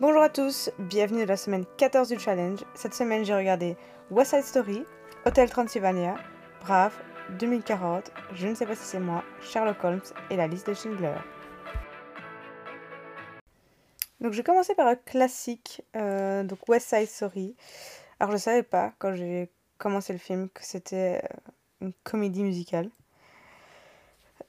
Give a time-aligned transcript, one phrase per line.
[0.00, 2.60] Bonjour à tous, bienvenue dans la semaine 14 du challenge.
[2.74, 3.76] Cette semaine, j'ai regardé
[4.10, 4.82] West Side Story,
[5.26, 6.14] Hotel Transylvania,
[6.62, 6.94] Brave,
[7.38, 10.00] 2040, Je ne sais pas si c'est moi, Sherlock Holmes
[10.30, 11.16] et la liste de Schindler.
[14.22, 17.54] Donc j'ai commencé par un classique, euh, donc West Side Story.
[18.20, 21.36] Alors je ne savais pas quand j'ai commencé le film que c'était euh,
[21.82, 22.88] une comédie musicale.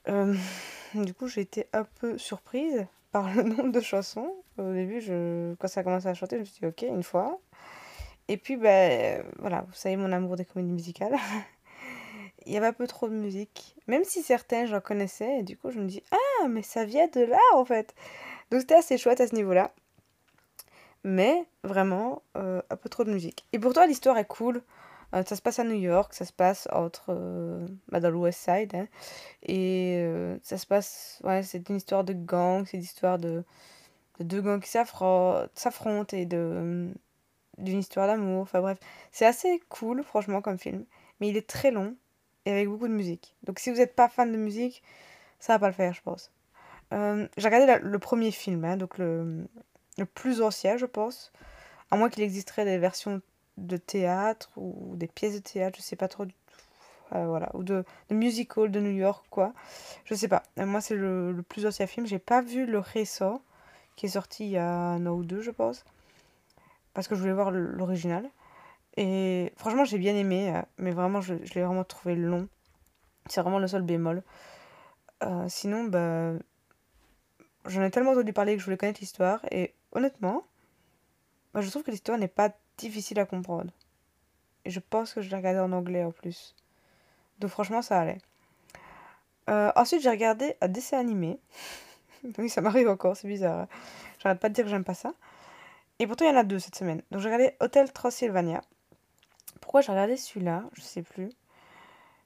[0.07, 0.33] Euh,
[0.93, 4.33] du coup j'ai été un peu surprise par le nombre de chansons.
[4.57, 7.03] Au début, je, quand ça a commencé à chanter, je me suis dit, ok, une
[7.03, 7.39] fois.
[8.27, 11.16] Et puis, ben, voilà, vous savez mon amour des comédies musicales.
[12.45, 13.75] Il y avait un peu trop de musique.
[13.88, 15.39] Même si certains, j'en connaissais.
[15.39, 17.93] Et du coup, je me dis, ah, mais ça vient de là, en fait.
[18.49, 19.73] Donc, c'était assez chouette à ce niveau-là.
[21.03, 23.45] Mais, vraiment, euh, un peu trop de musique.
[23.53, 24.61] Et pourtant, l'histoire est cool.
[25.13, 28.39] Euh, ça se passe à New York, ça se passe entre euh, bah, dans l'West
[28.39, 28.75] Side.
[28.75, 28.88] Hein.
[29.43, 33.43] et euh, ça se passe, ouais, c'est une histoire de gang, c'est une histoire de,
[34.19, 36.93] de deux gangs qui s'affrontent et d'une
[37.57, 38.43] histoire d'amour.
[38.43, 38.80] Enfin bref,
[39.11, 40.86] c'est assez cool, franchement, comme film.
[41.19, 41.95] Mais il est très long
[42.45, 43.36] et avec beaucoup de musique.
[43.43, 44.81] Donc si vous n'êtes pas fan de musique,
[45.39, 46.31] ça va pas le faire, je pense.
[46.91, 49.47] J'ai regardé le premier film, hein, donc le,
[49.97, 51.31] le plus ancien, je pense.
[51.89, 53.21] À moins qu'il existerait des versions
[53.57, 56.41] de théâtre ou des pièces de théâtre, je sais pas trop du tout.
[57.13, 59.53] Euh, voilà, ou de, de, musical de New York, quoi.
[60.05, 60.43] Je sais pas.
[60.59, 62.05] Euh, moi, c'est le, plus ancien film.
[62.05, 63.41] J'ai pas vu le récent,
[63.97, 65.83] qui est sorti il y a un an ou deux, je pense.
[66.93, 68.30] Parce que je voulais voir l'original.
[68.97, 72.47] Et franchement, j'ai bien aimé, euh, mais vraiment, je, l'ai vraiment trouvé long.
[73.27, 74.23] C'est vraiment le seul bémol.
[75.47, 76.33] Sinon, bah,
[77.67, 79.41] j'en ai tellement entendu parler que je voulais connaître l'histoire.
[79.52, 80.43] Et honnêtement,
[81.53, 82.49] bah, je trouve que l'histoire n'est pas
[82.87, 83.71] difficile à comprendre.
[84.65, 86.55] Et je pense que je l'ai regardé en anglais en plus.
[87.39, 88.19] Donc franchement, ça allait.
[89.49, 91.39] Euh, ensuite, j'ai regardé un dessin animé.
[92.37, 93.67] oui, ça m'arrive encore, c'est bizarre.
[94.19, 95.13] J'arrête pas de dire que j'aime pas ça.
[95.99, 97.02] Et pourtant, il y en a deux cette semaine.
[97.11, 98.61] Donc j'ai regardé Hotel Transylvania.
[99.59, 101.29] Pourquoi j'ai regardé celui-là Je sais plus.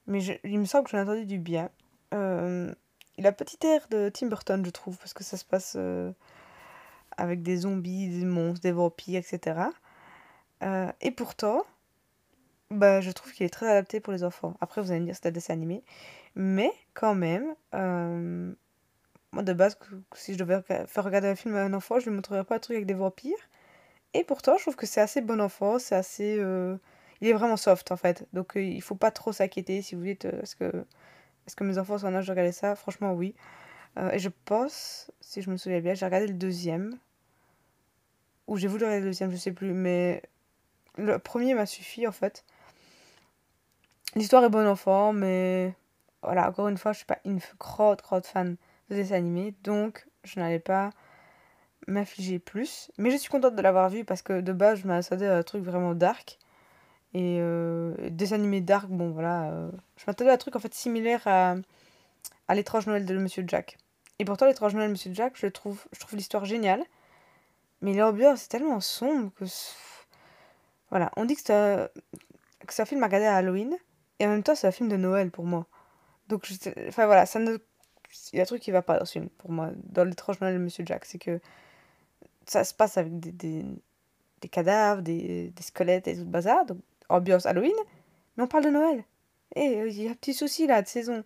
[0.07, 1.69] Mais il me semble que j'en ai entendu du bien.
[2.13, 2.73] Euh,
[3.17, 6.11] il a petit air de Tim Burton, je trouve, parce que ça se passe euh,
[7.17, 9.59] avec des zombies, des monstres, des vampires, etc.
[10.63, 11.63] Euh, et pourtant,
[12.71, 14.55] bah, je trouve qu'il est très adapté pour les enfants.
[14.61, 15.83] Après, vous allez me dire c'est un dessin animé.
[16.35, 18.53] Mais quand même, euh,
[19.31, 19.77] moi de base,
[20.13, 22.59] si je devais faire regarder un film à un enfant, je lui montrerais pas un
[22.59, 23.37] truc avec des vampires.
[24.13, 26.37] Et pourtant, je trouve que c'est assez bon enfant, c'est assez...
[26.39, 26.77] Euh,
[27.21, 28.27] il est vraiment soft en fait.
[28.33, 30.85] Donc il faut pas trop s'inquiéter si vous dites est-ce que,
[31.47, 32.75] est que mes enfants sont en âge de regarder ça?
[32.75, 33.35] Franchement, oui.
[34.11, 36.97] et je pense, si je me souviens bien, j'ai regardé le deuxième.
[38.47, 39.73] Ou j'ai voulu regarder le deuxième, je sais plus.
[39.73, 40.21] Mais
[40.97, 42.45] le premier m'a suffi en fait.
[44.15, 45.73] L'histoire est bonne enfant, mais
[46.23, 48.55] voilà, encore une fois, je suis pas une grande, grande fan
[48.89, 50.91] de dessins animés, donc je n'allais pas
[51.87, 52.91] m'affliger plus.
[52.97, 55.43] Mais je suis contente de l'avoir vu parce que de base, je m'attendais à un
[55.43, 56.39] truc vraiment dark.
[57.13, 60.73] Et euh, des animés dark, bon voilà, euh, je m'attendais à un truc en fait
[60.73, 61.55] similaire à,
[62.47, 63.77] à l'étrange Noël de Monsieur Jack.
[64.19, 66.83] Et pourtant, l'étrange Noël de Monsieur Jack, je trouve, je trouve l'histoire géniale.
[67.81, 69.45] Mais l'ambiance est tellement sombre que
[70.89, 71.89] voilà, on dit que c'est un,
[72.65, 73.75] que film à regarder à Halloween,
[74.19, 75.67] et en même temps, c'est un film de Noël pour moi.
[76.27, 76.47] Donc,
[76.87, 77.39] enfin voilà, ça
[78.31, 80.39] il y a un truc qui va pas dans ce film, pour moi, dans l'étrange
[80.39, 81.39] Noël de Monsieur Jack, c'est que
[82.45, 83.31] ça se passe avec des,
[84.41, 86.77] des, cadavres, des, des, squelettes et tout le bazar, donc
[87.09, 87.75] ambiance Halloween,
[88.37, 89.03] mais on parle de Noël.
[89.55, 91.23] Et il y a un petit souci là, de saison.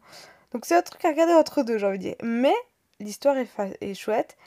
[0.51, 2.15] Donc, c'est un truc à regarder entre deux, j'ai envie de dire.
[2.23, 2.55] Mais
[2.99, 3.49] l'histoire est,
[3.81, 4.37] est chouette,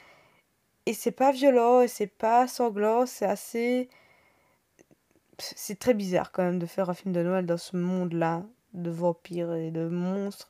[0.85, 3.89] et c'est pas violent, et c'est pas sanglant, c'est assez
[5.39, 8.89] c'est très bizarre quand même de faire un film de Noël dans ce monde-là de
[8.89, 10.49] vampires et de monstres.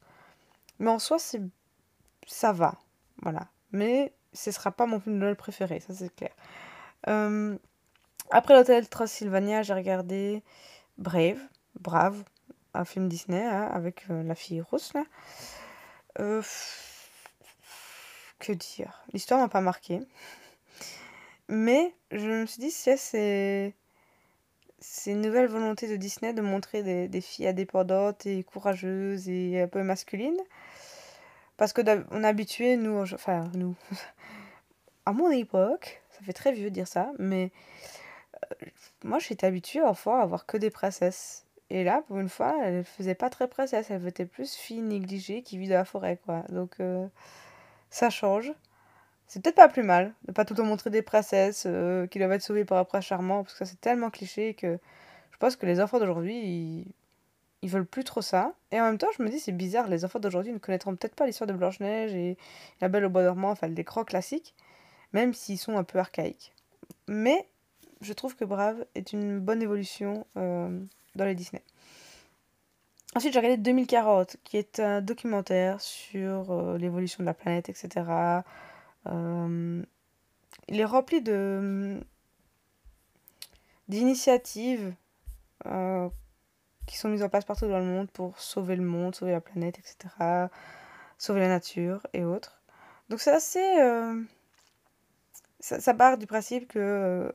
[0.79, 1.17] Mais en soi,
[2.27, 2.75] ça va.
[3.22, 3.47] Voilà.
[3.72, 6.33] Mais ce sera pas mon film de Noël préféré, ça c'est clair.
[7.07, 7.57] Euh,
[8.31, 10.43] après l'hôtel Transylvania, j'ai regardé
[10.97, 11.39] Brave,
[11.79, 12.23] Brave,
[12.73, 14.93] un film Disney hein, avec euh, la fille rousse.
[16.19, 16.41] Euh,
[18.39, 19.03] que dire?
[19.13, 19.99] L'histoire m'a pas marqué.
[21.49, 23.75] Mais je me suis dit, si c'est
[24.84, 29.68] c'est une nouvelle volonté de Disney de montrer des, filles indépendantes et courageuses et un
[29.68, 30.40] peu masculines.
[31.56, 31.82] Parce que
[32.12, 33.76] on est habitué, nous, enfin nous,
[35.06, 37.52] à mon époque, ça fait très vieux de dire ça, mais
[38.35, 38.66] euh,
[39.03, 41.46] moi j'étais habituée parfois à avoir que des princesses.
[41.70, 45.44] Et là, pour une fois, elle faisait pas très princesse, elle était plus fille négligée
[45.44, 46.41] qui vit dans la forêt, quoi.
[46.50, 47.08] Donc euh,
[47.90, 48.52] ça change.
[49.28, 52.20] C'est peut-être pas plus mal de pas tout le temps montrer des princesses euh, qui
[52.20, 54.79] doivent être sauvées par un prince charmant, parce que c'est tellement cliché que
[55.31, 56.85] je pense que les enfants d'aujourd'hui, ils...
[57.61, 58.53] ils veulent plus trop ça.
[58.72, 61.16] Et en même temps, je me dis, c'est bizarre, les enfants d'aujourd'hui ne connaîtront peut-être
[61.16, 62.37] pas l'histoire de Blanche-Neige et
[62.81, 64.53] La Belle au Bois dormant, enfin les grands classiques,
[65.14, 66.53] même s'ils sont un peu archaïques.
[67.08, 67.47] Mais
[68.02, 70.79] je trouve que Brave est une bonne évolution euh,
[71.16, 71.64] dans les Disney.
[73.16, 77.90] Ensuite, j'ai regardé 2040, qui est un documentaire sur euh, l'évolution de la planète, etc.
[79.08, 79.84] Euh,
[80.67, 82.00] il est rempli de
[83.90, 84.96] d'initiatives
[86.85, 89.41] qui sont mises en place partout dans le monde pour sauver le monde, sauver la
[89.41, 90.50] planète, etc.
[91.17, 92.61] Sauver la nature et autres.
[93.09, 93.78] Donc c'est assez...
[95.59, 97.34] ça, ça, part du principe que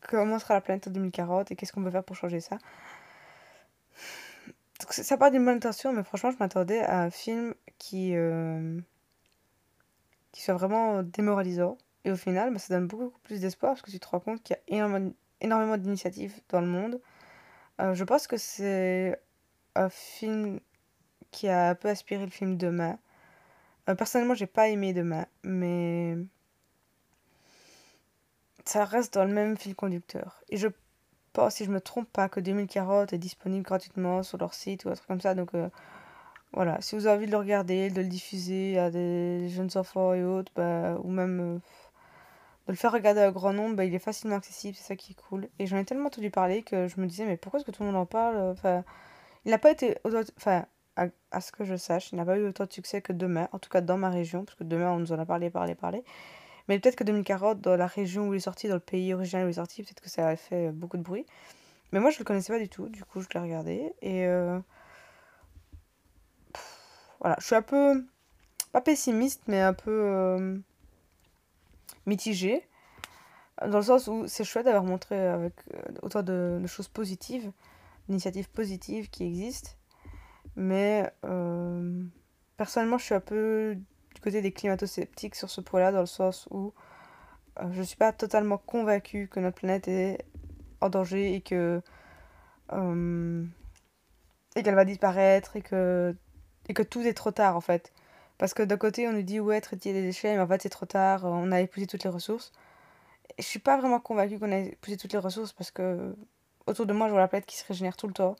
[0.00, 2.58] comment sera la planète en 2040 et qu'est-ce qu'on peut faire pour changer ça.
[4.80, 8.80] Donc, ça part d'une bonne intention, mais franchement, je m'attendais à un film qui, euh,
[10.32, 11.78] qui soit vraiment démoralisant.
[12.04, 14.42] Et au final, bah, ça donne beaucoup plus d'espoir parce que tu te rends compte
[14.42, 17.00] qu'il y a énormément, énormément d'initiatives dans le monde.
[17.80, 19.20] Euh, je pense que c'est
[19.74, 20.60] un film
[21.30, 22.98] qui a un peu aspiré le film Demain.
[23.88, 26.16] Euh, personnellement, j'ai pas aimé Demain, mais
[28.64, 30.42] ça reste dans le même fil conducteur.
[30.48, 30.68] Et je
[31.32, 34.90] pense, si je me trompe pas, que 2040 est disponible gratuitement sur leur site ou
[34.90, 35.34] un truc comme ça.
[35.34, 35.68] Donc euh,
[36.52, 40.12] voilà, si vous avez envie de le regarder, de le diffuser à des jeunes enfants
[40.12, 41.54] et autres, bah, ou même euh,
[42.66, 45.12] de le faire regarder à grand nombre, bah, il est facilement accessible, c'est ça qui
[45.12, 45.48] est cool.
[45.58, 47.82] Et j'en ai tellement entendu parler que je me disais, mais pourquoi est-ce que tout
[47.82, 48.36] le monde en parle?
[48.36, 48.84] Enfin,
[49.46, 49.96] il n'a pas été,
[50.36, 50.66] enfin,
[50.96, 53.48] à, à, ce que je sache, il n'a pas eu autant de succès que demain,
[53.52, 55.74] en tout cas dans ma région, parce que demain on nous en a parlé, parlé,
[55.74, 56.04] parlé.
[56.68, 59.46] Mais peut-être que 2040, dans la région où il est sorti, dans le pays original
[59.46, 61.26] où il est sorti, peut-être que ça a fait beaucoup de bruit.
[61.92, 62.88] Mais moi, je le connaissais pas du tout.
[62.88, 63.94] Du coup, je l'ai regardé.
[64.02, 64.26] Et.
[64.26, 64.58] Euh,
[67.22, 68.04] voilà, je suis un peu.
[68.72, 69.90] Pas pessimiste, mais un peu.
[69.90, 70.58] Euh,
[72.06, 72.68] mitigée.
[73.60, 77.52] Dans le sens où c'est chouette d'avoir montré avec euh, autant de, choses positives,
[78.08, 79.70] d'initiatives positives qui existent.
[80.56, 81.10] Mais.
[82.56, 83.76] personnellement, je suis un peu
[84.22, 86.72] côté des climato-sceptiques sur ce point-là, dans le sens où
[87.60, 90.24] euh, je ne suis pas totalement convaincue que notre planète est
[90.80, 91.82] en danger et que
[92.72, 93.44] euh,
[94.56, 96.16] et qu'elle va disparaître et que
[96.68, 97.92] et que tout est trop tard en fait.
[98.38, 100.68] Parce que d'un côté on nous dit ouais traiter des déchets mais en fait c'est
[100.68, 102.52] trop tard, on a épuisé toutes les ressources.
[103.38, 106.14] Et je suis pas vraiment convaincue qu'on a épuisé toutes les ressources parce que
[106.66, 108.36] autour de moi je vois la planète qui se régénère tout le temps,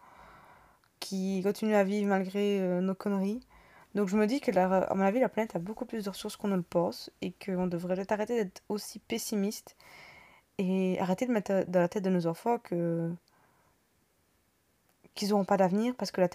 [1.00, 3.40] qui continue à vivre malgré euh, nos conneries.
[3.94, 6.10] Donc je me dis que, la, à mon avis, la planète a beaucoup plus de
[6.10, 9.76] ressources qu'on ne le pense et qu'on devrait arrêter d'être aussi pessimiste
[10.58, 13.10] et arrêter de mettre dans la tête de nos enfants que
[15.14, 16.28] qu'ils n'auront pas d'avenir parce que la,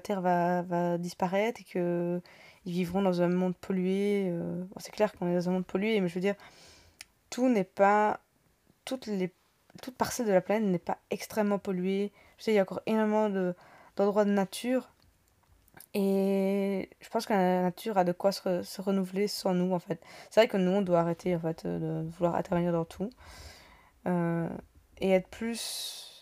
[0.00, 2.22] Terre va, va disparaître et qu'ils
[2.66, 4.28] vivront dans un monde pollué.
[4.30, 6.36] Euh, c'est clair qu'on est dans un monde pollué, mais je veux dire,
[7.30, 8.20] tout n'est pas...
[8.84, 9.32] Toutes les
[9.82, 12.12] toute parcelle de la planète n'est pas extrêmement polluée.
[12.38, 13.28] Je sais, il y a encore énormément
[13.96, 14.88] d'endroits de nature
[15.94, 19.78] et je pense que la nature a de quoi se, se renouveler sans nous, en
[19.78, 20.02] fait.
[20.28, 23.10] C'est vrai que nous, on doit arrêter, en fait, de vouloir intervenir dans tout.
[24.06, 24.48] Euh,
[24.98, 26.13] et être plus,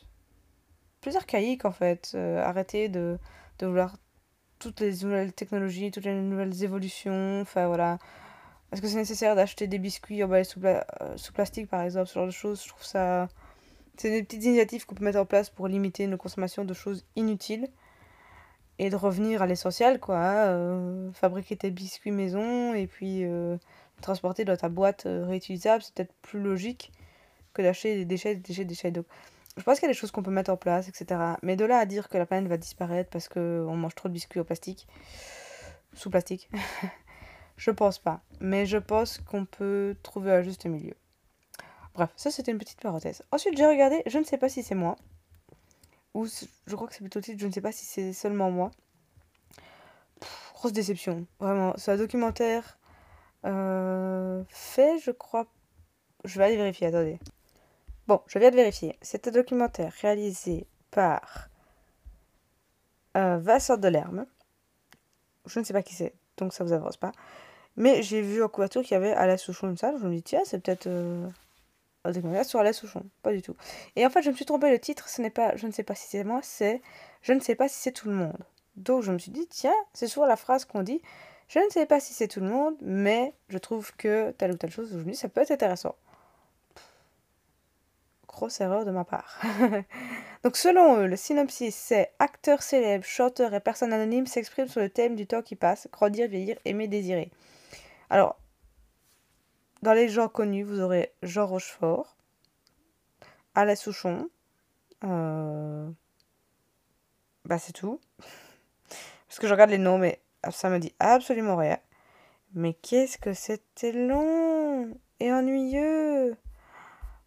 [1.03, 2.13] plus archaïque, en fait.
[2.15, 3.19] Euh, arrêter de,
[3.59, 3.95] de vouloir
[4.59, 7.43] toutes les nouvelles technologies, toutes les nouvelles évolutions.
[7.43, 7.99] Enfin, voilà.
[8.73, 10.81] Est-ce que c'est nécessaire d'acheter des biscuits emballés sous, euh,
[11.17, 12.63] sous plastique, par exemple, ce genre de choses?
[12.63, 13.29] Je trouve ça...
[13.99, 17.05] C'est des petites initiatives qu'on peut mettre en place pour limiter nos consommations de choses
[17.15, 17.69] inutiles
[18.79, 20.17] et de revenir à l'essentiel, quoi.
[20.17, 23.27] Euh, fabriquer tes biscuits maison et puis
[24.01, 26.91] transporter dans ta boîte réutilisable, c'est peut-être plus logique
[27.53, 28.91] que d'acheter des déchets, des déchets, des déchets.
[28.91, 29.05] Donc,
[29.57, 31.21] je pense qu'il y a des choses qu'on peut mettre en place, etc.
[31.43, 34.15] Mais de là à dire que la planète va disparaître parce qu'on mange trop de
[34.15, 34.87] biscuits au plastique,
[35.95, 36.51] sous plastique,
[37.57, 38.23] je pense pas.
[38.41, 40.95] Mais je pense qu'on peut trouver un juste milieu.
[41.95, 43.23] Bref, ça c'était une petite parenthèse.
[43.31, 44.97] Ensuite, j'ai regardé, je ne sais pas si c'est moi,
[46.15, 48.51] ou je crois que c'est plutôt le titre, je ne sais pas si c'est seulement
[48.51, 48.71] moi.
[50.55, 51.75] grosse déception, vraiment.
[51.77, 52.79] C'est un documentaire
[53.45, 55.47] euh, fait, je crois.
[56.25, 57.19] Je vais aller vérifier, attendez.
[58.09, 58.99] Bon, je viens de vérifier.
[59.01, 61.49] C'est un documentaire réalisé par
[63.17, 64.27] euh, Vincent Delerme.
[65.47, 67.13] Je ne sais pas qui c'est, donc ça vous avance pas.
[67.77, 69.97] Mais j'ai vu en couverture qu'il y avait Alain Souchon une salle.
[70.01, 71.29] Je me dis, tiens, c'est peut-être euh,
[72.45, 73.57] sur Alain Souchon, pas du tout.
[73.97, 75.83] Et en fait, je me suis trompée, le titre, ce n'est pas je ne sais
[75.85, 76.83] pas si c'est moi, c'est
[77.23, 78.39] je ne sais pas si c'est tout le monde.
[78.77, 81.01] Donc je me suis dit, tiens, c'est souvent la phrase qu'on dit,
[81.49, 84.57] je ne sais pas si c'est tout le monde, mais je trouve que telle ou
[84.57, 85.95] telle chose, je ça peut être intéressant.
[88.33, 89.41] Grosse erreur de ma part.
[90.43, 94.89] Donc selon eux, le synopsis, c'est acteurs célèbres, chanteurs et personnes anonymes s'expriment sur le
[94.89, 97.31] thème du temps qui passe, grandir, vieillir, aimer, désirer.
[98.09, 98.41] Alors,
[99.83, 102.17] dans les gens connus, vous aurez Jean Rochefort,
[103.55, 104.31] Alain Souchon.
[105.05, 105.89] Euh...
[107.45, 108.01] Bah, c'est tout.
[109.29, 110.21] Parce que je regarde les noms, mais
[110.51, 111.79] ça me dit absolument rien.
[112.55, 116.37] Mais qu'est-ce que c'était long et ennuyeux.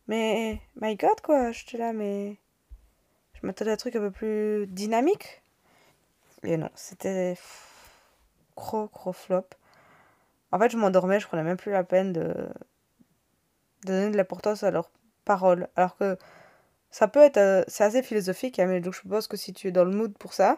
[0.08, 2.38] Mais, my god, quoi, j'étais là, mais.
[3.34, 5.42] Je m'attendais à un truc un peu plus dynamique.
[6.44, 7.38] Et non, c'était.
[8.56, 9.46] Gros, gros flop.
[10.52, 12.22] En fait, je m'endormais, je prenais même plus la peine de,
[13.84, 14.90] de donner de l'importance à leurs
[15.26, 15.68] paroles.
[15.76, 16.18] Alors que
[16.92, 17.38] ça peut être.
[17.38, 19.92] euh, c'est assez philosophique, hein, mais donc je suppose que si tu es dans le
[19.92, 20.58] mood pour ça,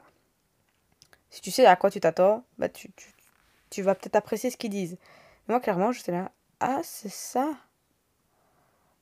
[1.30, 3.12] si tu sais à quoi tu t'attends, bah tu, tu,
[3.70, 4.98] tu vas peut-être apprécier ce qu'ils disent.
[5.48, 6.32] Moi, clairement, j'étais là.
[6.60, 7.56] Ah, c'est ça.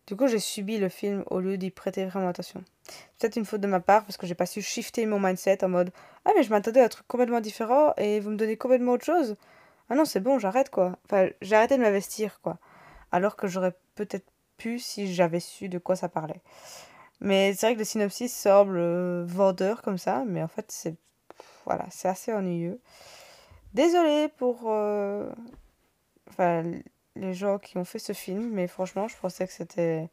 [0.08, 2.64] Du coup, j'ai subi le film au lieu d'y prêter vraiment attention.
[3.20, 5.70] Peut-être une faute de ma part parce que j'ai pas su shifter mon mindset en
[5.70, 5.92] mode
[6.26, 9.06] Ah, mais je m'attendais à un truc complètement différent et vous me donnez complètement autre
[9.06, 9.36] chose.
[9.90, 10.98] Ah non, c'est bon, j'arrête quoi.
[11.06, 12.58] Enfin, j'ai arrêté de m'investir quoi.
[13.12, 16.42] Alors que j'aurais peut-être pu si j'avais su de quoi ça parlait.
[17.22, 20.96] Mais c'est vrai que le synopsis semble euh, vendeur comme ça, mais en fait, c'est.
[21.66, 22.80] Voilà, c'est assez ennuyeux.
[23.74, 24.64] Désolée pour.
[24.68, 25.32] euh,
[26.30, 26.64] Enfin,
[27.16, 30.10] les gens qui ont fait ce film, mais franchement, je pensais que c'était.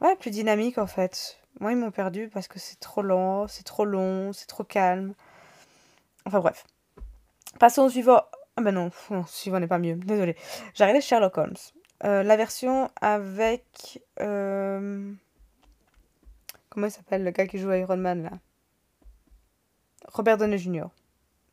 [0.00, 1.38] Ouais, plus dynamique en fait.
[1.60, 5.14] Moi, ils m'ont perdu parce que c'est trop lent, c'est trop long, c'est trop calme.
[6.26, 6.66] Enfin bref.
[7.58, 8.22] Passons au suivant.
[8.56, 9.94] Ah ben non, pff, non, suivant n'est pas mieux.
[9.96, 10.36] Désolée.
[10.74, 11.56] J'ai regardé Sherlock Holmes.
[12.04, 14.02] Euh, la version avec.
[14.20, 15.12] euh,
[16.68, 18.30] Comment il s'appelle le gars qui joue Iron Man là?
[20.12, 20.86] Robert Downey Jr.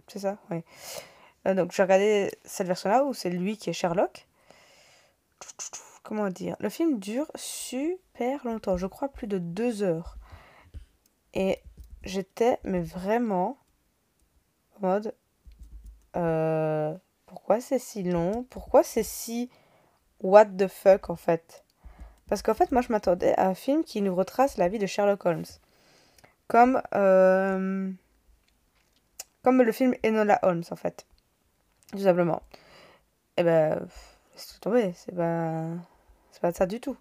[0.07, 0.37] C'est ça?
[0.51, 0.63] Oui.
[1.47, 4.27] Euh, donc j'ai regardé cette version-là où c'est lui qui est Sherlock.
[6.03, 6.55] Comment dire?
[6.59, 10.17] Le film dure super longtemps, je crois plus de deux heures.
[11.33, 11.59] Et
[12.03, 13.57] j'étais, mais vraiment,
[14.75, 15.15] en mode,
[16.15, 16.93] euh,
[17.25, 18.43] pourquoi c'est si long?
[18.49, 19.49] Pourquoi c'est si
[20.21, 21.63] what the fuck en fait?
[22.27, 24.85] Parce qu'en fait, moi je m'attendais à un film qui nous retrace la vie de
[24.85, 25.45] Sherlock Holmes.
[26.47, 27.91] Comme, euh,
[29.41, 31.05] comme le film Enola Holmes en fait.
[31.93, 32.41] Tout simplement.
[33.37, 35.63] Et ben, pff, laisse tout tomber, c'est pas,
[36.31, 36.97] c'est pas ça du tout.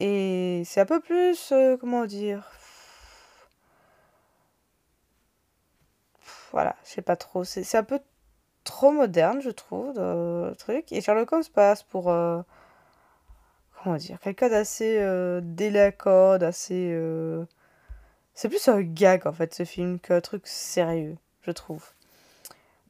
[0.00, 2.50] Et c'est un peu plus, euh, comment dire,
[6.50, 7.44] voilà, je sais pas trop.
[7.44, 8.00] C'est c'est un peu
[8.64, 10.90] trop moderne, je trouve, le truc.
[10.92, 12.40] Et Sherlock Holmes passe pour, euh,
[13.82, 16.90] comment dire, quelqu'un d'assez euh, délinquant, d'assez...
[16.92, 17.44] euh,
[18.34, 21.92] C'est plus un gag, en fait, ce film, qu'un truc sérieux, je trouve.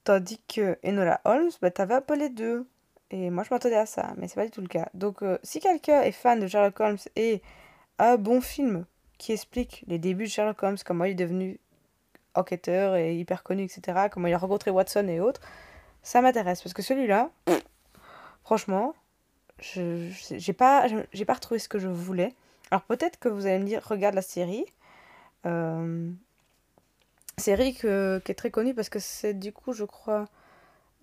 [0.04, 2.66] Tandis que Enola Holmes, bah, t'avais les deux.
[3.10, 4.88] Et moi, je m'attendais à ça, mais c'est pas du tout le cas.
[4.94, 7.42] Donc, euh, si quelqu'un est fan de Sherlock Holmes et
[7.98, 8.86] a un bon film
[9.18, 11.58] qui explique les débuts de Sherlock Holmes, comment il est devenu
[12.34, 15.40] enquêteur et hyper connu, etc., comment il a rencontré Watson et autres,
[16.02, 16.62] ça m'intéresse.
[16.62, 17.30] Parce que celui-là,
[18.42, 18.94] franchement,
[19.60, 20.86] je j'ai pas,
[21.26, 22.34] pas retrouvé ce que je voulais.
[22.70, 24.66] Alors, peut-être que vous allez me dire, regarde la série.
[25.46, 26.10] Euh,
[27.38, 30.26] série que- qui est très connue parce que c'est du coup, je crois,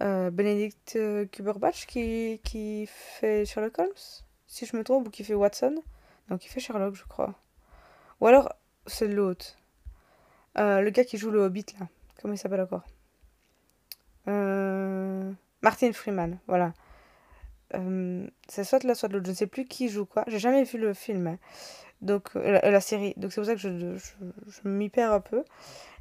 [0.01, 0.97] euh, Benedict
[1.31, 2.39] Cumberbatch qui,
[2.87, 3.89] fait Sherlock Holmes,
[4.47, 5.75] si je me trompe, ou qui fait Watson.
[6.29, 7.35] Donc, il fait Sherlock, je crois.
[8.19, 8.53] Ou alors,
[8.87, 9.57] c'est l'autre.
[10.57, 11.87] Euh, le gars qui joue le Hobbit, là.
[12.21, 12.83] Comment il s'appelle encore?
[14.27, 16.73] Euh, Martin Freeman, voilà.
[18.47, 19.25] C'est soit l'un, soit l'autre.
[19.25, 20.25] Je ne sais plus qui joue quoi.
[20.27, 21.37] J'ai jamais vu le film, hein.
[22.01, 23.13] Donc euh, la, série.
[23.17, 25.43] Donc c'est pour ça que je, je, je m'y perds un peu.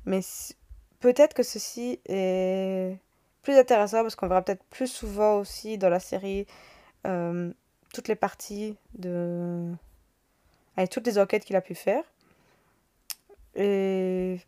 [0.06, 0.20] Mais
[1.00, 2.98] peut-être que ceci est
[3.42, 6.46] plus intéressant parce qu'on verra peut-être plus souvent aussi dans la série
[7.06, 7.52] euh,
[7.92, 9.72] toutes les parties de...
[10.76, 12.04] Avec toutes les enquêtes qu'il a pu faire.
[13.54, 14.40] Et...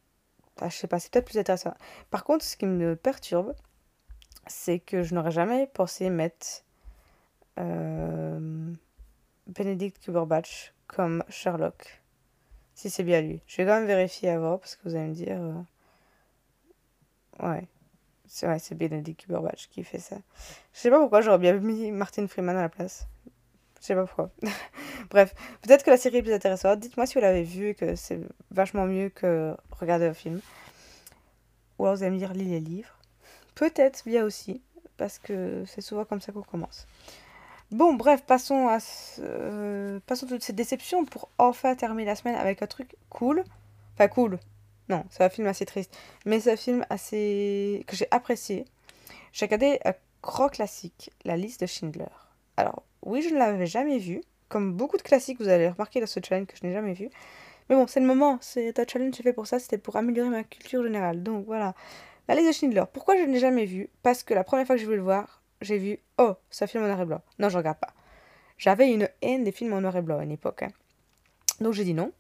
[0.61, 1.75] ah, je sais pas, c'est peut-être plus intéressant.
[2.11, 3.55] Par contre, ce qui me perturbe,
[4.47, 6.65] c'est que je n'aurais jamais pensé mettre
[7.59, 8.73] euh,
[9.47, 12.03] Benedict Cumberbatch comme Sherlock.
[12.75, 13.41] Si c'est bien lui.
[13.47, 15.41] Je vais quand même vérifier avant parce que vous allez me dire...
[15.41, 15.55] euh,
[17.43, 17.67] Ouais.
[18.27, 20.17] C'est vrai, c'est Benedict Cumberbatch qui fait ça.
[20.73, 23.07] Je sais pas pourquoi j'aurais bien mis Martin Freeman à la place.
[23.81, 24.31] Je sais pas pourquoi.
[25.11, 26.79] Bref, peut-être que la série est plus intéressante.
[26.79, 28.21] Dites-moi si vous l'avez vu et que c'est
[28.51, 30.41] vachement mieux que regarder un film.
[31.79, 32.97] Ou alors vous allez me dire lis les livres.
[33.55, 34.63] Peut-être bien aussi,
[34.97, 36.87] parce que c'est souvent comme ça qu'on commence.
[37.73, 38.79] Bon, bref, passons à
[39.21, 43.45] euh, passons toutes ces déceptions pour enfin terminer la semaine avec un truc cool.
[43.95, 44.39] Enfin, cool.
[44.91, 45.97] Non, c'est un film assez triste.
[46.27, 47.83] Mais c'est un film assez...
[47.87, 48.67] que j'ai apprécié.
[49.33, 52.05] J'ai regardé un grand classique, La liste de Schindler.
[52.59, 54.21] Alors, oui, je ne l'avais jamais vu.
[54.51, 57.09] Comme beaucoup de classiques, vous allez remarquer dans ce challenge que je n'ai jamais vu.
[57.71, 58.37] Mais bon, c'est le moment.
[58.43, 59.59] C'est un challenge j'ai fait pour ça.
[59.59, 61.23] C'était pour améliorer ma culture générale.
[61.23, 61.75] Donc voilà.
[62.29, 62.85] La liste de Schindler.
[62.93, 63.89] Pourquoi je ne l'ai jamais vu?
[64.03, 66.85] Parce que la première fois que je voulais le voir, j'ai vu Oh, un film
[66.85, 67.23] en noir et blanc.
[67.39, 67.95] Non, je regarde pas.
[68.59, 70.63] J'avais une haine des films en noir et blanc à une époque.
[70.65, 70.73] hein.
[71.61, 72.13] Donc j'ai dit non.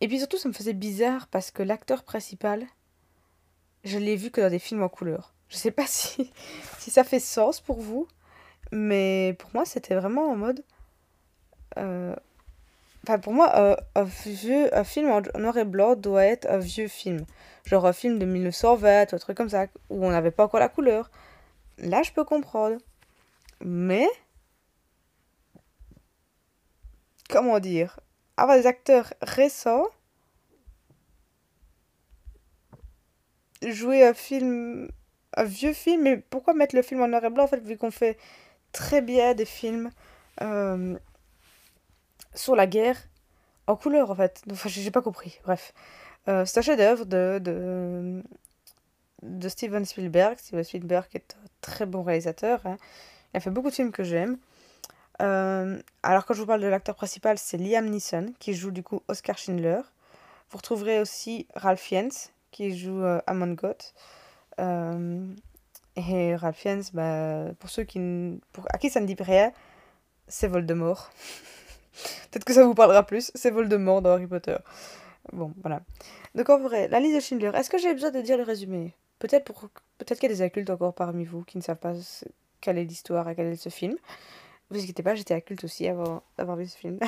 [0.00, 2.66] Et puis surtout, ça me faisait bizarre parce que l'acteur principal,
[3.84, 5.34] je l'ai vu que dans des films en couleur.
[5.48, 6.32] Je sais pas si,
[6.78, 8.08] si ça fait sens pour vous,
[8.72, 10.64] Mais pour moi, c'était vraiment en mode.
[11.78, 12.14] euh,
[13.04, 16.58] Enfin, pour moi, euh, un vieux, un film en noir et blanc doit être un
[16.58, 17.24] vieux film.
[17.64, 20.60] Genre un film de 1920 ou un truc comme ça, où on n'avait pas encore
[20.60, 21.10] la couleur.
[21.78, 22.78] Là, je peux comprendre.
[23.64, 24.06] Mais,
[27.28, 28.00] comment dire,
[28.36, 29.86] avoir des acteurs récents,
[33.62, 34.88] jouer un film,
[35.36, 37.76] un vieux film, mais pourquoi mettre le film en noir et blanc en fait, vu
[37.76, 38.18] qu'on fait
[38.72, 39.90] très bien des films
[40.42, 40.96] euh,
[42.34, 42.98] sur la guerre
[43.66, 44.42] en couleur en fait.
[44.50, 45.40] Enfin, j'ai pas compris.
[45.44, 45.72] Bref,
[46.28, 48.22] Euh, c'est un chef-d'œuvre de, de,
[49.22, 50.38] de Steven Spielberg.
[50.38, 52.60] Steven Spielberg est un très bon réalisateur.
[52.64, 52.76] hein.
[53.34, 54.38] Il a fait beaucoup de films que j'aime.
[55.20, 58.82] Euh, alors quand je vous parle de l'acteur principal, c'est Liam Neeson qui joue du
[58.82, 59.80] coup Oscar Schindler.
[60.50, 62.12] Vous retrouverez aussi Ralph Fiennes
[62.50, 63.94] qui joue euh, Amon Goth.
[64.60, 65.26] Euh,
[65.96, 67.98] et Ralph Fiennes, bah, pour ceux qui,
[68.72, 69.52] à qui ça ne dit rien,
[70.28, 71.10] c'est Voldemort.
[72.30, 73.32] Peut-être que ça vous parlera plus.
[73.34, 74.56] C'est Voldemort dans Harry Potter.
[75.32, 75.80] Bon, voilà.
[76.34, 78.94] Donc en vrai, la liste de Schindler, est-ce que j'ai besoin de dire le résumé?
[79.18, 81.94] Peut-être pour peut-être qu'il y a des adultes encore parmi vous qui ne savent pas
[82.60, 83.96] quelle est l'histoire et quel est ce film.
[84.70, 86.98] Vous inquiétez pas, j'étais adulte aussi avant d'avoir vu ce film.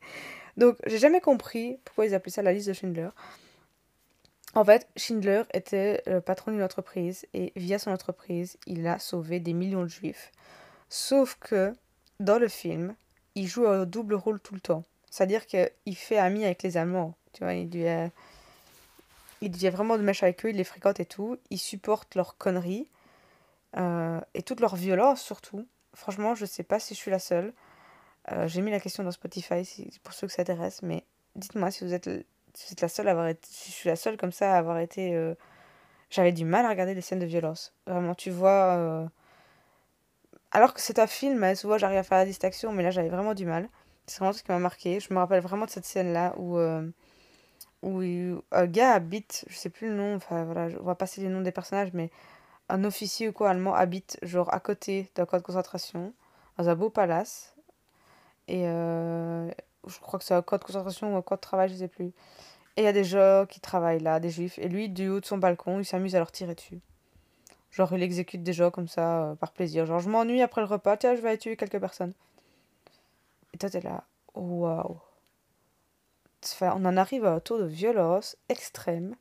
[0.56, 3.08] Donc, j'ai jamais compris pourquoi ils appelaient ça la liste de Schindler.
[4.54, 9.40] En fait, Schindler était le patron d'une entreprise et via son entreprise, il a sauvé
[9.40, 10.30] des millions de juifs.
[10.88, 11.72] Sauf que
[12.20, 12.94] dans le film,
[13.34, 14.84] il joue un double rôle tout le temps.
[15.10, 17.14] C'est-à-dire qu'il fait ami avec les Allemands.
[17.32, 18.10] Tu vois, il devient,
[19.44, 21.38] il devient vraiment de mèche avec eux, il les fréquente et tout.
[21.50, 22.88] Il supporte leurs conneries
[23.76, 25.66] euh, et toute leur violence surtout.
[25.94, 27.52] Franchement, je sais pas si je suis la seule.
[28.32, 31.04] Euh, j'ai mis la question dans Spotify si, pour ceux que ça intéresse, mais
[31.36, 32.08] dites-moi si vous êtes,
[32.54, 34.54] si vous êtes la seule à avoir été, si je suis la seule comme ça
[34.54, 35.14] à avoir été.
[35.14, 35.34] euh,
[36.10, 37.74] J'avais du mal à regarder les scènes de violence.
[37.86, 39.08] Vraiment, tu vois.
[40.52, 43.08] Alors que c'est un film, hein, souvent j'arrive à faire la distinction, mais là j'avais
[43.08, 43.68] vraiment du mal.
[44.06, 45.00] C'est vraiment ce qui m'a marqué.
[45.00, 46.88] Je me rappelle vraiment de cette scène-là où, euh,
[47.84, 51.28] où un gars habite, je sais plus le nom, enfin voilà, on va passer les
[51.28, 52.10] noms des personnages, mais
[52.68, 56.14] un officier ou quoi allemand habite genre à côté d'un camp de concentration,
[56.56, 57.54] dans un beau palace.
[58.48, 59.50] Et euh,
[59.86, 61.88] je crois que c'est un camp de concentration ou un camp de travail, je sais
[61.88, 62.12] plus.
[62.76, 64.58] Et il y a des gens qui travaillent là, des juifs.
[64.58, 66.80] Et lui, du haut de son balcon, il s'amuse à leur tirer dessus.
[67.70, 69.86] Genre, il exécute des gens comme ça, euh, par plaisir.
[69.86, 72.14] Genre, je m'ennuie après le repas, tiens, je vais aller tuer quelques personnes.
[73.52, 74.98] Et toi, t'es là, waouh.
[76.52, 79.16] Enfin, on en arrive à un taux de violence extrême.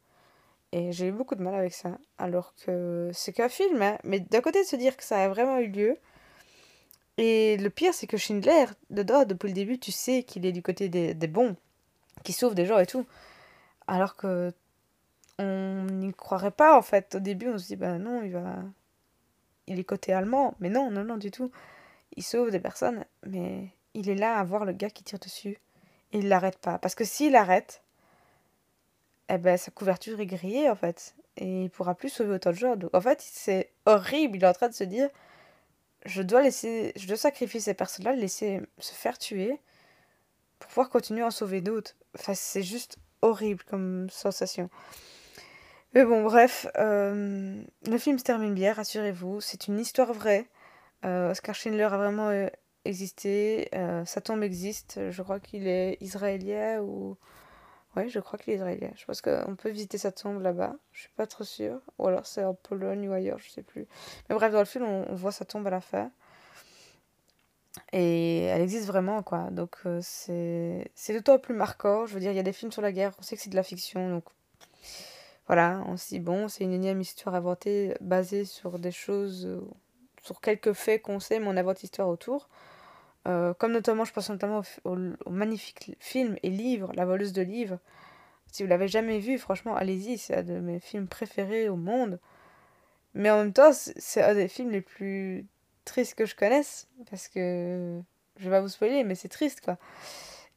[0.72, 1.98] Et j'ai eu beaucoup de mal avec ça.
[2.18, 3.98] Alors que c'est qu'un film, hein.
[4.04, 5.98] Mais d'un côté, de se dire que ça a vraiment eu lieu.
[7.18, 10.64] Et le pire, c'est que Schindler, dedans, depuis le début, tu sais qu'il est du
[10.64, 11.56] côté des, des bons,
[12.24, 13.06] qui sauve des gens et tout.
[13.88, 14.52] Alors que
[15.40, 17.16] on n'y croirait pas, en fait.
[17.16, 18.58] Au début, on se dit, bah non, il va...
[19.68, 20.56] Il est côté allemand.
[20.60, 21.52] Mais non, non, non, du tout.
[22.16, 25.60] Il sauve des personnes, mais il est là à voir le gars qui tire dessus.
[26.14, 26.78] Il l'arrête pas.
[26.78, 27.82] Parce que s'il arrête,
[29.30, 31.16] eh ben, sa couverture est grillée, en fait.
[31.38, 32.76] Et il pourra plus sauver autant de gens.
[32.76, 34.38] Donc, en fait, c'est horrible.
[34.38, 35.10] Il est en train de se dire,
[36.06, 39.60] je dois laisser, je dois sacrifier ces personnes-là, laisser se faire tuer
[40.60, 41.96] pour pouvoir continuer à en sauver d'autres.
[42.18, 44.70] Enfin, c'est juste horrible comme sensation.
[45.94, 49.42] Mais bon, bref, euh, le film se termine bien, rassurez-vous.
[49.42, 50.46] C'est une histoire vraie.
[51.06, 52.32] Euh, Oscar Schindler a vraiment
[52.86, 53.70] existé.
[53.74, 55.00] Euh, sa tombe existe.
[55.10, 57.18] Je crois qu'il est israélien ou...
[57.96, 58.92] Ouais, je crois qu'il est israélien.
[58.96, 60.76] Je pense qu'on peut visiter sa tombe là-bas.
[60.92, 61.80] Je suis pas trop sûre.
[62.00, 63.88] Ou alors c'est en Pologne ou ailleurs, je sais plus.
[64.30, 66.12] Mais bref, dans le film, on, voit sa tombe à la fin.
[67.92, 69.50] Et elle existe vraiment, quoi.
[69.52, 72.06] Donc euh, c'est d'autant plus marquant.
[72.06, 73.50] Je veux dire, il y a des films sur la guerre, on sait que c'est
[73.50, 74.10] de la fiction.
[74.10, 74.26] Donc
[75.48, 79.62] voilà, on dit, bon, c'est une énième histoire inventée basée sur des choses, euh,
[80.24, 82.50] sur quelques faits qu'on sait, mais on invente l'histoire autour.
[83.28, 84.96] Euh, comme notamment, je pense notamment au,
[85.30, 87.80] magnifique film et livre, La voleuse de livres.
[88.52, 92.20] Si vous l'avez jamais vu, franchement, allez-y, c'est un de mes films préférés au monde.
[93.14, 95.46] Mais en même temps, c'est un des films les plus
[95.86, 98.00] tristes que je connaisse, parce que
[98.38, 99.78] je vais pas vous spoiler, mais c'est triste, quoi.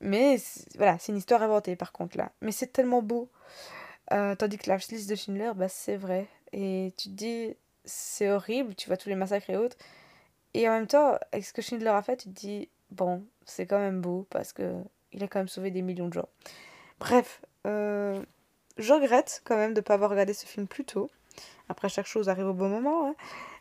[0.01, 0.37] Mais
[0.77, 2.33] voilà, c'est une histoire inventée, par contre, là.
[2.43, 3.31] Mais c'est tellement beau.
[4.13, 6.27] Euh, tandis que la liste de Schindler, bah, c'est vrai.
[6.53, 9.77] Et tu te dis, c'est horrible, tu vois tous les massacres et autres.
[10.57, 13.67] Et en même temps, avec ce que Schindler a fait, tu te dis, bon, c'est
[13.67, 14.73] quand même beau, parce que
[15.13, 16.31] il a quand même sauvé des millions de gens.
[16.99, 18.23] Bref, euh,
[18.79, 21.11] je regrette quand même de ne pas avoir regardé ce film plus tôt.
[21.69, 23.15] Après, chaque chose arrive au bon moment, hein.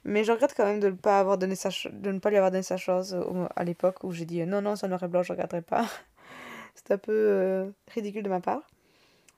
[0.06, 2.52] Mais je regrette quand même de ne pas avoir donné de ne pas lui avoir
[2.52, 3.14] donné sa chance
[3.58, 5.86] à l'époque où j'ai dit euh, non, non, en noir et blanc, je regarderai pas.
[6.76, 8.62] C'est un peu euh, ridicule de ma part.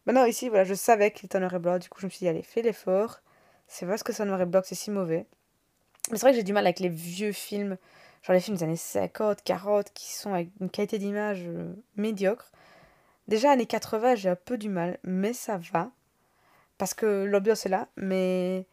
[0.06, 2.12] Maintenant, ici, voilà, je savais qu'il était en noir et blanc, du coup, je me
[2.12, 3.22] suis dit, allez, fais l'effort.
[3.67, 5.26] C'est parce que en noir et blanc c'est si mauvais.
[6.12, 7.78] Mais c'est vrai que j'ai du mal avec les vieux films,
[8.24, 12.52] Genre les films des années 50, 40 qui sont avec une qualité d'image euh, médiocre.
[13.28, 15.91] Déjà, années 80, j'ai un peu du mal, mais ça va.
[16.78, 18.65] Parce que l'ambiance est là, mais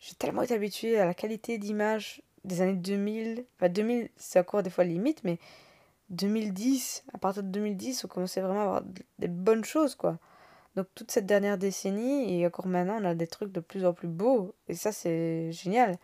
[0.00, 3.44] j'ai tellement été habituée à la qualité d'image des années 2000.
[3.56, 5.38] Enfin, 2000, c'est encore des fois limite, mais
[6.10, 8.82] 2010, à partir de 2010, on commençait vraiment à avoir
[9.18, 10.18] des bonnes choses, quoi.
[10.76, 13.92] Donc toute cette dernière décennie, et encore maintenant, on a des trucs de plus en
[13.92, 14.54] plus beaux.
[14.68, 15.96] Et ça, c'est génial.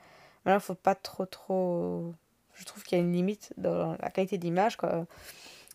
[0.46, 2.12] Il faut pas trop, trop...
[2.54, 5.06] Je trouve qu'il y a une limite dans la qualité d'image, quoi.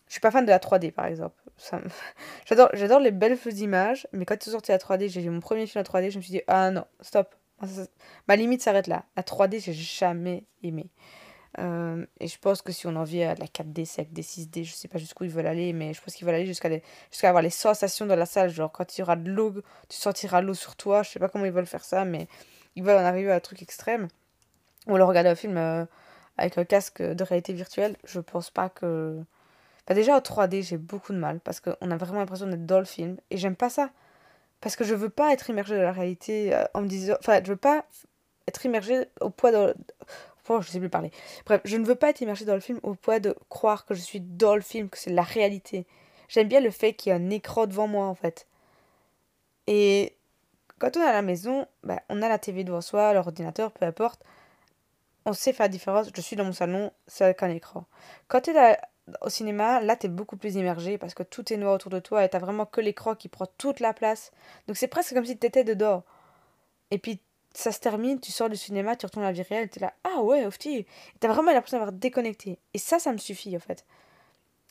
[0.06, 1.36] Je suis pas fan de la 3D, par exemple.
[2.46, 5.40] J'adore, j'adore les belles images, mais quand ils sont sortis la 3D, j'ai vu mon
[5.40, 7.34] premier film en 3D, je me suis dit, ah non, stop.
[8.28, 9.04] Ma limite s'arrête là.
[9.16, 10.90] La 3D, j'ai jamais aimé.
[11.58, 14.72] Euh, et je pense que si on en vient à la 4D, 5D, 6D, je
[14.72, 16.68] sais pas jusqu'où ils veulent aller, mais je pense qu'ils veulent aller jusqu'à
[17.10, 18.50] jusqu'à avoir les sensations dans la salle.
[18.50, 19.52] Genre, quand il y aura de l'eau,
[19.88, 21.02] tu sentiras l'eau sur toi.
[21.02, 22.28] Je sais pas comment ils veulent faire ça, mais
[22.76, 24.08] ils veulent en arriver à un truc extrême.
[24.88, 25.84] Ou alors regarder un film euh,
[26.36, 27.96] avec un casque de réalité virtuelle.
[28.04, 29.18] Je pense pas que.
[29.88, 32.84] Déjà, en 3D, j'ai beaucoup de mal parce qu'on a vraiment l'impression d'être dans le
[32.84, 33.90] film et j'aime pas ça.
[34.60, 37.14] Parce que je veux pas être immergée dans la réalité euh, en me disant.
[37.20, 37.84] Enfin, je veux pas
[38.46, 39.74] être immergée au poids de,
[40.60, 41.10] je sais plus parler.
[41.46, 43.94] Bref, je ne veux pas être immergée dans le film au point de croire que
[43.94, 45.86] je suis dans le film, que c'est la réalité.
[46.28, 48.46] J'aime bien le fait qu'il y a un écran devant moi, en fait.
[49.66, 50.14] Et
[50.78, 53.84] quand on est à la maison, bah, on a la TV devant soi, l'ordinateur, peu
[53.84, 54.22] importe.
[55.28, 56.08] On sait faire la différence.
[56.14, 57.84] Je suis dans mon salon, c'est avec un écran.
[58.28, 58.78] Quand tu es
[59.20, 61.98] au cinéma, là, tu es beaucoup plus immergé parce que tout est noir autour de
[61.98, 64.32] toi et tu vraiment que l'écran qui prend toute la place.
[64.66, 66.02] Donc c'est presque comme si tu étais dedans.
[66.90, 67.20] Et puis
[67.52, 69.82] ça se termine, tu sors du cinéma, tu retournes à la vie réelle, tu es
[69.82, 70.86] là, ah ouais, ofti.
[71.20, 72.58] T'as vraiment l'impression d'avoir déconnecté.
[72.72, 73.84] Et ça, ça me suffit en fait.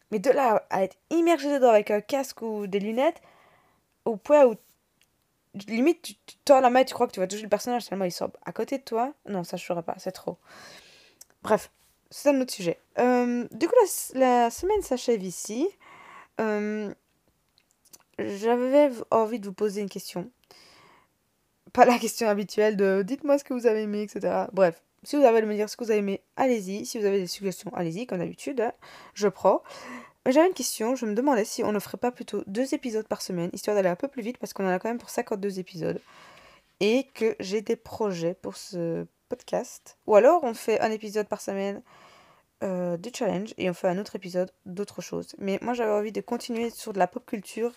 [0.09, 3.21] Mais de là à être immergé dedans avec un casque ou des lunettes,
[4.05, 4.55] au point où
[5.67, 8.11] limite tu, tords la main tu crois que tu vas toucher le personnage, seulement il
[8.11, 9.13] sort à côté de toi.
[9.27, 10.37] Non, ça je ferai pas, c'est trop.
[11.43, 11.71] Bref,
[12.09, 12.79] c'est un autre sujet.
[12.99, 13.75] Euh, du coup,
[14.13, 15.67] la, semaine s'achève ici.
[16.39, 16.93] Euh,
[18.19, 20.29] j'avais envie de vous poser une question
[21.77, 24.45] pas la question habituelle de dites-moi ce que vous avez aimé, etc.
[24.51, 26.85] Bref, si vous avez à me dire ce que vous avez aimé, allez-y.
[26.85, 28.73] Si vous avez des suggestions, allez-y, comme d'habitude, hein.
[29.13, 29.61] je prends.
[30.29, 33.21] J'avais une question, je me demandais si on ne ferait pas plutôt deux épisodes par
[33.21, 35.59] semaine, histoire d'aller un peu plus vite, parce qu'on en a quand même pour 52
[35.59, 36.01] épisodes.
[36.81, 39.97] Et que j'ai des projets pour ce podcast.
[40.05, 41.81] Ou alors on fait un épisode par semaine
[42.63, 45.35] euh, du challenge et on fait un autre épisode d'autre chose.
[45.37, 47.71] Mais moi j'avais envie de continuer sur de la pop culture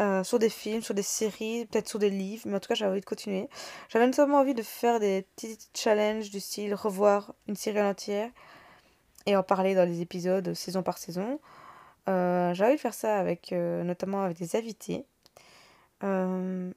[0.00, 2.74] euh, sur des films, sur des séries, peut-être sur des livres, mais en tout cas
[2.74, 3.48] j'avais envie de continuer.
[3.88, 8.30] J'avais notamment envie de faire des petits challenges du style revoir une série entière
[9.26, 11.40] et en parler dans les épisodes saison par saison.
[12.08, 15.06] Euh, j'avais envie de faire ça avec euh, notamment avec des invités.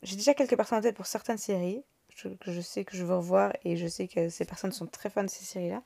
[0.03, 1.83] J'ai déjà quelques personnes en tête pour certaines séries
[2.15, 5.09] que je sais que je veux revoir et je sais que ces personnes sont très
[5.09, 5.83] fans de ces séries-là.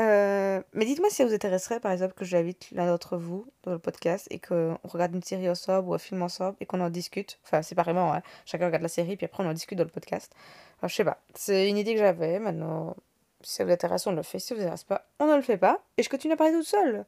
[0.00, 3.72] Euh, mais dites-moi si ça vous intéresserait, par exemple, que j'invite l'un d'entre vous dans
[3.72, 6.90] le podcast et qu'on regarde une série ensemble ou un film ensemble et qu'on en
[6.90, 7.38] discute.
[7.44, 8.22] Enfin, séparément, hein.
[8.44, 10.34] chacun regarde la série puis après on en discute dans le podcast.
[10.82, 12.38] Je sais pas, c'est une idée que j'avais.
[12.40, 12.96] Maintenant,
[13.40, 14.38] si ça vous intéresse, on le fait.
[14.38, 15.80] Si ça vous intéresse pas, on ne le fait pas.
[15.96, 17.04] Et je continue à parler toute seule.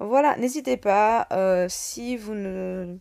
[0.00, 1.28] Voilà, n'hésitez pas.
[1.32, 2.96] Euh, si vous ne.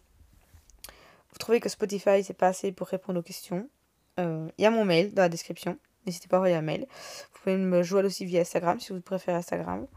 [1.31, 3.67] Vous trouvez que Spotify c'est pas assez pour répondre aux questions,
[4.19, 6.87] euh, il y a mon mail dans la description n'hésitez pas à envoyer un mail.
[7.33, 9.87] Vous pouvez me jouer aussi via Instagram si vous préférez Instagram.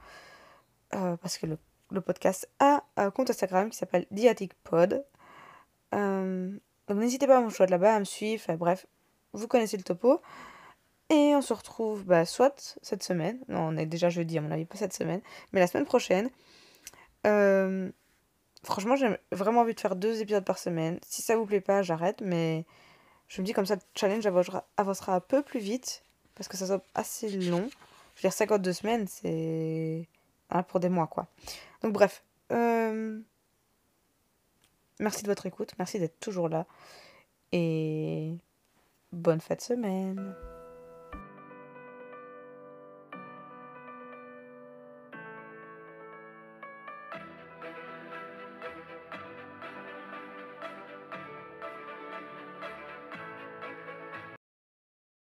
[0.94, 1.58] Euh, parce que le,
[2.00, 5.04] podcast a un compte Instagram qui s'appelle DiaticPod.
[5.94, 8.44] Euh, donc n'hésitez pas à me choisir là-bas, à me suivre.
[8.56, 8.86] bref,
[9.32, 10.20] vous connaissez le topo.
[11.10, 14.50] Et on se retrouve bah, soit cette semaine, non on est déjà jeudi à mon
[14.50, 15.20] avis, pas cette semaine,
[15.52, 16.30] mais la semaine prochaine.
[17.26, 17.90] Euh,
[18.64, 20.98] franchement, j'ai vraiment envie de faire deux épisodes par semaine.
[21.06, 22.64] Si ça vous plaît pas, j'arrête, mais
[23.28, 26.02] je me dis comme ça, le challenge avancera, un peu plus vite,
[26.34, 27.68] parce que ça soit assez long.
[28.14, 30.08] Je veux dire, 52 semaines, c'est
[30.68, 31.26] pour des mois, quoi.
[31.82, 32.22] Donc bref.
[32.52, 33.18] Euh,
[35.00, 36.66] merci de votre écoute, merci d'être toujours là.
[37.52, 38.36] Et
[39.12, 40.34] bonne fête semaine.